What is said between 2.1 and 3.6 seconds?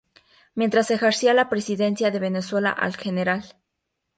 Venezuela el Gral.